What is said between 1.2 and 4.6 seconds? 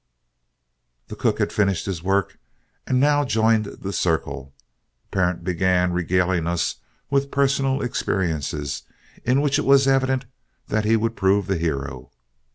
had finished his work, and now joined the circle.